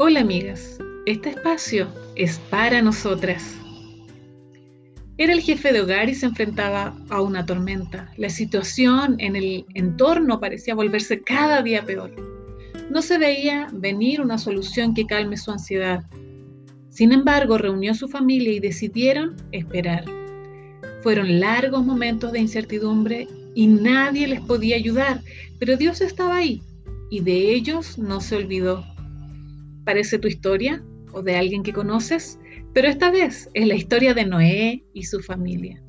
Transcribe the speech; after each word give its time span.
Hola 0.00 0.20
amigas, 0.20 0.78
este 1.06 1.30
espacio 1.30 1.88
es 2.14 2.38
para 2.50 2.80
nosotras. 2.82 3.56
Era 5.16 5.32
el 5.32 5.40
jefe 5.40 5.72
de 5.72 5.80
hogar 5.80 6.08
y 6.08 6.14
se 6.14 6.26
enfrentaba 6.26 6.96
a 7.10 7.20
una 7.20 7.44
tormenta. 7.44 8.08
La 8.16 8.30
situación 8.30 9.16
en 9.18 9.34
el 9.34 9.66
entorno 9.74 10.38
parecía 10.38 10.76
volverse 10.76 11.20
cada 11.22 11.62
día 11.62 11.84
peor. 11.84 12.14
No 12.90 13.02
se 13.02 13.18
veía 13.18 13.66
venir 13.72 14.20
una 14.20 14.38
solución 14.38 14.94
que 14.94 15.04
calme 15.04 15.36
su 15.36 15.50
ansiedad. 15.50 16.04
Sin 16.90 17.10
embargo, 17.10 17.58
reunió 17.58 17.90
a 17.90 17.96
su 17.96 18.06
familia 18.06 18.52
y 18.52 18.60
decidieron 18.60 19.34
esperar. 19.50 20.04
Fueron 21.02 21.40
largos 21.40 21.84
momentos 21.84 22.30
de 22.30 22.38
incertidumbre 22.38 23.26
y 23.56 23.66
nadie 23.66 24.28
les 24.28 24.42
podía 24.42 24.76
ayudar, 24.76 25.22
pero 25.58 25.76
Dios 25.76 26.00
estaba 26.02 26.36
ahí 26.36 26.62
y 27.10 27.18
de 27.18 27.52
ellos 27.52 27.98
no 27.98 28.20
se 28.20 28.36
olvidó. 28.36 28.84
¿Parece 29.88 30.18
tu 30.18 30.28
historia 30.28 30.84
o 31.12 31.22
de 31.22 31.36
alguien 31.36 31.62
que 31.62 31.72
conoces? 31.72 32.38
Pero 32.74 32.88
esta 32.88 33.10
vez 33.10 33.48
es 33.54 33.66
la 33.66 33.74
historia 33.74 34.12
de 34.12 34.26
Noé 34.26 34.84
y 34.92 35.04
su 35.04 35.20
familia. 35.20 35.82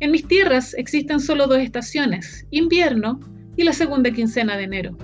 En 0.00 0.10
mis 0.10 0.26
tierras 0.26 0.74
existen 0.74 1.20
solo 1.20 1.46
dos 1.46 1.58
estaciones, 1.58 2.44
invierno 2.50 3.20
y 3.56 3.62
la 3.62 3.72
segunda 3.72 4.10
quincena 4.10 4.56
de 4.56 4.64
enero. 4.64 4.98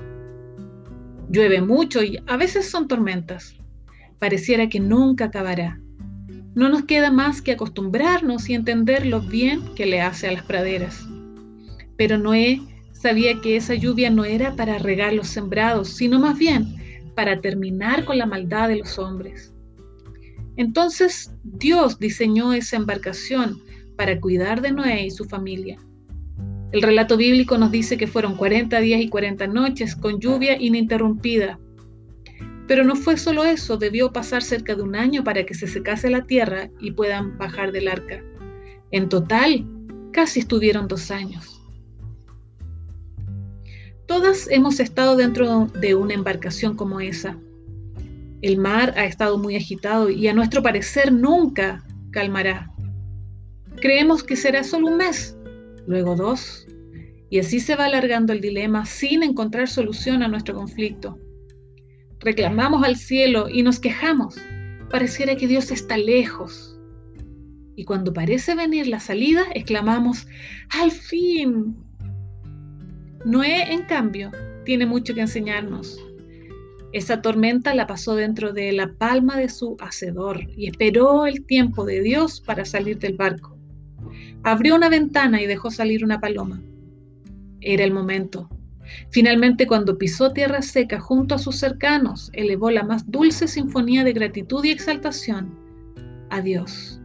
Llueve 1.31 1.61
mucho 1.61 2.03
y 2.03 2.19
a 2.27 2.37
veces 2.37 2.69
son 2.69 2.89
tormentas. 2.89 3.55
Pareciera 4.19 4.69
que 4.69 4.81
nunca 4.81 5.27
acabará. 5.27 5.81
No 6.57 6.69
nos 6.69 6.87
queda 6.87 7.13
más 7.13 7.41
que 7.41 7.53
acostumbrarnos 7.53 8.49
y 8.49 8.55
entender 8.55 9.07
lo 9.07 9.21
bien 9.21 9.63
que 9.77 9.87
le 9.87 10.01
hace 10.01 10.27
a 10.27 10.33
las 10.33 10.43
praderas. 10.43 11.07
Pero 11.97 12.19
Noé 12.19 12.61
sabía 12.91 13.41
que 13.41 13.55
esa 13.55 13.77
lluvia 13.77 14.11
no 14.11 14.25
era 14.25 14.57
para 14.57 14.79
regar 14.79 15.13
los 15.13 15.29
sembrados, 15.29 15.91
sino 15.91 16.19
más 16.19 16.37
bien 16.37 16.78
para 17.19 17.41
terminar 17.41 18.05
con 18.05 18.17
la 18.17 18.27
maldad 18.27 18.69
de 18.69 18.77
los 18.77 18.97
hombres. 18.97 19.53
Entonces 20.57 21.33
Dios 21.43 21.99
diseñó 21.99 22.53
esa 22.53 22.77
embarcación 22.77 23.61
para 23.97 24.21
cuidar 24.21 24.63
de 24.63 24.71
Noé 24.71 25.07
y 25.07 25.11
su 25.11 25.25
familia. 25.25 25.81
El 26.71 26.81
relato 26.81 27.17
bíblico 27.17 27.59
nos 27.59 27.73
dice 27.73 27.97
que 27.97 28.07
fueron 28.07 28.37
40 28.37 28.79
días 28.79 29.01
y 29.01 29.09
40 29.09 29.49
noches 29.49 29.97
con 29.97 30.21
lluvia 30.21 30.63
ininterrumpida. 30.63 31.59
Pero 32.69 32.85
no 32.85 32.95
fue 32.95 33.17
solo 33.17 33.45
eso, 33.45 33.77
debió 33.77 34.13
pasar 34.13 34.45
cerca 34.45 34.77
de 34.77 34.83
un 34.83 34.95
año 34.95 35.25
para 35.25 35.45
que 35.45 35.55
se 35.55 35.67
secase 35.67 36.11
la 36.11 36.25
tierra 36.25 36.71
y 36.79 36.93
puedan 36.93 37.37
bajar 37.37 37.73
del 37.73 37.89
arca. 37.89 38.23
En 38.93 39.09
total, 39.09 39.67
casi 40.13 40.39
estuvieron 40.39 40.87
dos 40.87 41.11
años. 41.11 41.58
Todas 44.09 44.49
hemos 44.51 44.81
estado 44.81 45.17
dentro 45.17 45.67
de 45.67 45.95
una 45.95 46.15
embarcación 46.15 46.75
como 46.75 46.99
esa. 46.99 47.39
El 48.41 48.57
mar 48.57 48.95
ha 48.97 49.05
estado 49.05 49.37
muy 49.37 49.55
agitado 49.55 50.09
y 50.09 50.27
a 50.29 50.33
nuestro 50.33 50.63
parecer 50.63 51.13
nunca 51.13 51.85
calmará. 52.11 52.73
Creemos 53.77 54.25
que 54.25 54.35
será 54.35 54.65
solo 54.65 54.87
un 54.87 54.97
mes, 54.97 55.37
luego 55.87 56.17
dos, 56.17 56.67
y 57.29 57.39
así 57.39 57.61
se 57.61 57.77
va 57.77 57.85
alargando 57.85 58.33
el 58.33 58.41
dilema 58.41 58.87
sin 58.87 59.23
encontrar 59.23 59.69
solución 59.69 60.23
a 60.23 60.29
nuestro 60.29 60.55
conflicto. 60.55 61.19
Reclamamos 62.21 62.85
al 62.85 62.97
cielo 62.97 63.51
y 63.51 63.63
nos 63.63 63.79
quejamos. 63.79 64.37
Pareciera 64.91 65.37
que 65.37 65.47
Dios 65.47 65.71
está 65.71 65.99
lejos. 65.99 66.81
Y 67.77 67.85
cuando 67.85 68.15
parece 68.15 68.55
venir 68.55 68.87
la 68.87 69.01
salida, 69.01 69.43
exclamamos, 69.55 70.27
al 70.71 70.93
fin, 70.93 71.77
Noé, 73.25 73.73
en 73.73 73.83
cambio, 73.83 74.31
tiene 74.65 74.87
mucho 74.87 75.15
que 75.15 75.21
enseñarnos. 75.21 75.99
Esa 76.93 77.21
tormenta 77.21 77.75
la 77.75 77.87
pasó 77.87 78.15
dentro 78.15 78.53
de 78.53 78.73
la 78.73 78.93
palma 78.95 79.37
de 79.37 79.49
su 79.49 79.77
hacedor 79.81 80.41
y 80.57 80.69
esperó 80.69 81.27
el 81.27 81.45
tiempo 81.45 81.85
de 81.85 82.01
Dios 82.01 82.41
para 82.41 82.65
salir 82.65 82.99
del 82.99 83.17
barco. 83.17 83.59
Abrió 84.45 84.77
una 84.77 84.89
ventana 84.89 85.43
y 85.43 85.47
dejó 85.47 85.71
salir 85.71 86.05
una 86.05 86.21
paloma. 86.21 86.63
Era 87.61 87.85
el 87.85 87.93
momento. 87.93 88.49
Finalmente, 89.11 89.67
cuando 89.67 89.99
pisó 89.99 90.33
tierra 90.33 90.63
seca 90.63 91.01
junto 91.01 91.35
a 91.35 91.39
sus 91.39 91.57
cercanos, 91.57 92.31
elevó 92.33 92.71
la 92.71 92.85
más 92.85 93.11
dulce 93.11 93.49
sinfonía 93.49 94.05
de 94.05 94.13
gratitud 94.13 94.65
y 94.65 94.71
exaltación 94.71 95.59
a 96.31 96.41
Dios. 96.41 97.01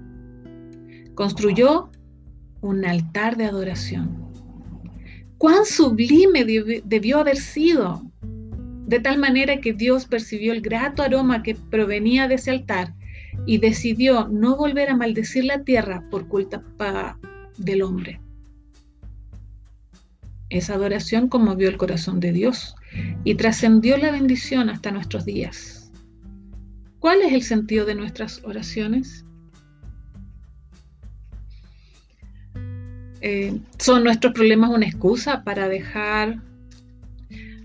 Construyó 1.16 1.90
un 2.62 2.86
altar 2.86 3.36
de 3.36 3.46
adoración 3.46 4.23
cuán 5.44 5.66
sublime 5.66 6.46
debió 6.86 7.20
haber 7.20 7.36
sido, 7.36 8.02
de 8.22 9.02
tal 9.02 9.18
manera 9.18 9.60
que 9.60 9.74
Dios 9.74 10.06
percibió 10.06 10.54
el 10.54 10.62
grato 10.62 11.04
aroma 11.04 11.44
que 11.44 11.54
provenía 11.54 12.30
de 12.30 12.36
ese 12.36 12.52
altar 12.52 12.94
y 13.46 13.58
decidió 13.58 14.30
no 14.30 14.56
volver 14.56 14.90
a 14.90 14.96
maldecir 14.96 15.44
la 15.44 15.62
tierra 15.66 16.08
por 16.10 16.30
culpa 16.30 17.20
del 17.58 17.82
hombre. 17.82 18.22
Esa 20.48 20.76
adoración 20.76 21.28
conmovió 21.28 21.68
el 21.68 21.76
corazón 21.76 22.22
de 22.22 22.32
Dios 22.32 22.74
y 23.26 23.36
trascendió 23.36 23.98
la 23.98 24.12
bendición 24.12 24.70
hasta 24.70 24.92
nuestros 24.92 25.26
días. 25.26 25.92
¿Cuál 27.00 27.22
es 27.22 27.34
el 27.34 27.44
sentido 27.44 27.86
de 27.86 27.96
nuestras 27.96 28.42
oraciones? 28.46 29.26
Eh, 33.26 33.58
¿Son 33.80 34.04
nuestros 34.04 34.34
problemas 34.34 34.70
una 34.70 34.86
excusa 34.86 35.46
para 35.46 35.70
dejar 35.70 36.42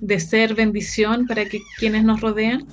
de 0.01 0.21
ser 0.21 0.55
bendición 0.55 1.27
para 1.27 1.47
que, 1.47 1.59
quienes 1.81 2.05
nos 2.05 2.21
rodean? 2.21 2.65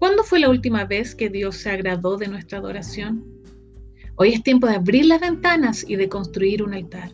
¿Cuándo 0.00 0.24
fue 0.24 0.40
la 0.40 0.50
última 0.50 0.84
vez 0.84 1.14
que 1.14 1.30
Dios 1.30 1.56
se 1.58 1.70
agradó 1.70 2.16
de 2.16 2.26
nuestra 2.26 2.58
adoración? 2.58 3.24
Hoy 4.16 4.30
es 4.30 4.42
tiempo 4.42 4.66
de 4.66 4.74
abrir 4.74 5.06
las 5.06 5.20
ventanas 5.20 5.84
y 5.88 5.94
de 5.94 6.08
construir 6.08 6.60
un 6.60 6.74
altar. 6.74 7.12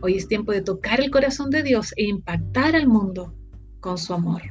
Hoy 0.00 0.14
es 0.14 0.28
tiempo 0.28 0.52
de 0.52 0.62
tocar 0.62 1.00
el 1.00 1.10
corazón 1.10 1.50
de 1.50 1.64
Dios 1.64 1.92
e 1.96 2.04
impactar 2.04 2.76
al 2.76 2.86
mundo 2.86 3.34
con 3.80 3.98
su 3.98 4.14
amor. 4.14 4.42